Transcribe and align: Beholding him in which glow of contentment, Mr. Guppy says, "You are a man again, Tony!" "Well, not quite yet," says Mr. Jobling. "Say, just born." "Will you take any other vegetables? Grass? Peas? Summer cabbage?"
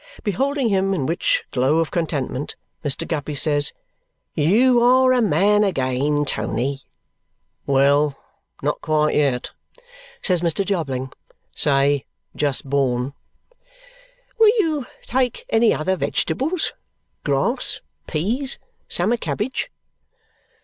Beholding 0.23 0.69
him 0.69 0.95
in 0.95 1.05
which 1.05 1.43
glow 1.51 1.77
of 1.77 1.91
contentment, 1.91 2.55
Mr. 2.83 3.07
Guppy 3.07 3.35
says, 3.35 3.71
"You 4.33 4.81
are 4.81 5.13
a 5.13 5.21
man 5.21 5.63
again, 5.63 6.25
Tony!" 6.25 6.81
"Well, 7.67 8.17
not 8.63 8.81
quite 8.81 9.13
yet," 9.13 9.51
says 10.23 10.41
Mr. 10.41 10.65
Jobling. 10.65 11.13
"Say, 11.51 12.05
just 12.35 12.67
born." 12.67 13.13
"Will 14.39 14.51
you 14.57 14.87
take 15.03 15.45
any 15.51 15.71
other 15.71 15.95
vegetables? 15.95 16.73
Grass? 17.23 17.79
Peas? 18.07 18.57
Summer 18.87 19.17
cabbage?" 19.17 19.69